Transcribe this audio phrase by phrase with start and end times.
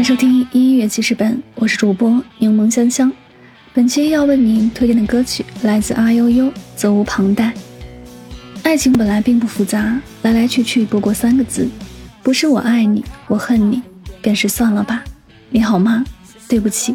[0.00, 3.12] 欢迎收听音乐记事本，我是主播柠檬香香。
[3.74, 7.52] 本期要为您推荐的歌曲来自阿悠悠，责无旁贷。
[8.62, 11.68] 爱情本来并不复杂，来来去去不过三个字，
[12.22, 13.82] 不是我爱你，我恨你，
[14.22, 15.04] 便是算了吧。
[15.50, 16.02] 你好吗？
[16.48, 16.94] 对不起。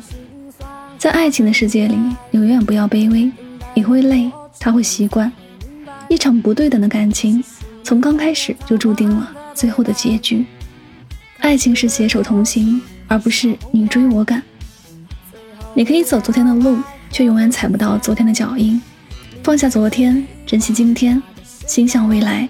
[0.98, 1.96] 在爱情的世界里，
[2.32, 3.32] 你永远不要卑微，
[3.76, 5.32] 你会累，他会习惯。
[6.10, 7.44] 一场不对等的感情，
[7.84, 10.44] 从刚开始就注定了最后的结局。
[11.42, 14.42] 爱情是携手同行，而不是你追我赶。
[15.74, 16.80] 你可以走昨天的路，
[17.12, 18.82] 却永远踩不到昨天的脚印。
[19.44, 21.22] 放下昨天，珍惜今天，
[21.68, 22.48] 心向未来。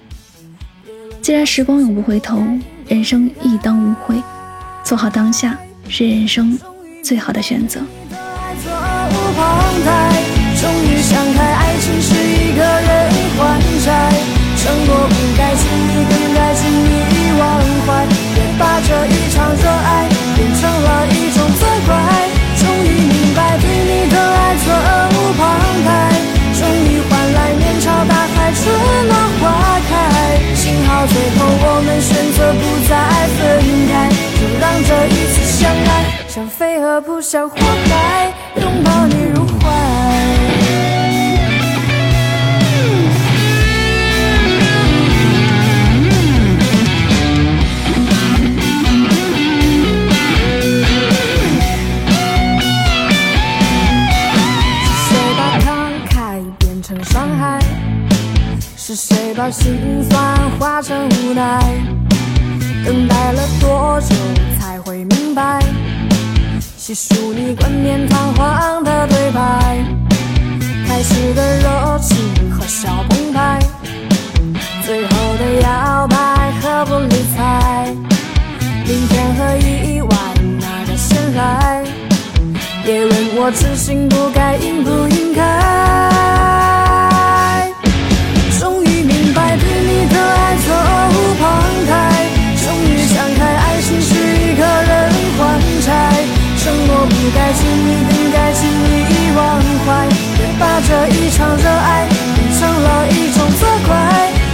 [1.22, 2.44] 既然时光永不回头，
[2.88, 4.22] 人生亦当无悔。
[4.84, 5.58] 做好当下，
[5.90, 6.58] 是人生
[7.04, 7.82] 最好的选择。
[36.36, 39.72] 像飞蛾扑向火海，拥抱你入怀。
[54.84, 55.66] 是谁把慷
[56.10, 57.62] 慨变成伤害？
[58.76, 61.62] 是谁把心酸化成无奈？
[62.84, 64.14] 等待了多久
[64.59, 65.62] 才会明白？
[66.86, 69.84] 细数你冠冕堂皇的对白，
[70.88, 72.16] 开始的热情
[72.52, 73.59] 和小澎湃，
[74.86, 75.09] 最后
[75.40, 77.92] 的摇摆和不理睬，
[78.86, 80.16] 明天和意外
[80.59, 81.84] 哪个先来？
[82.84, 85.84] 别问我痴心不该应不应该。
[97.54, 100.08] 请你更该轻易忘怀
[100.38, 103.94] 别把这一场热爱变成了一种责怪。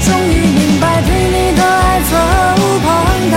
[0.03, 2.11] 终于明白对你的爱责
[2.57, 2.89] 无旁
[3.31, 3.35] 贷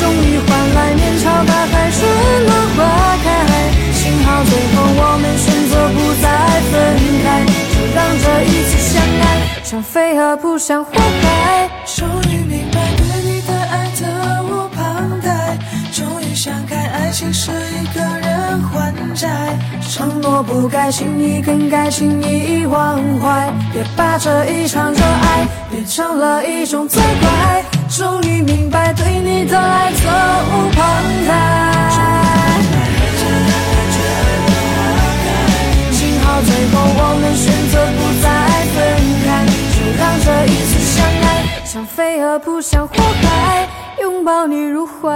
[0.00, 2.00] 终于换来面朝大海春
[2.46, 2.80] 暖花
[3.22, 3.26] 开。
[3.92, 6.26] 幸好最后我们选择不再
[6.70, 6.72] 分
[7.22, 7.26] 开。
[7.72, 11.68] 就让这一次相爱像飞蛾扑向火海
[17.12, 19.28] 爱情是一个人还债，
[19.82, 27.62] 承诺不该轻易更改，轻易忘怀，别把这一场热爱变成了一种责怪。
[27.90, 30.86] 终于明白对你的爱责无旁
[31.28, 31.30] 贷，
[35.92, 38.24] 幸好最后我们选择不再
[38.72, 38.80] 分
[39.22, 39.44] 开。
[39.76, 43.68] 就让这一次相爱，像飞蛾扑向火海，
[44.00, 45.12] 拥抱你入怀。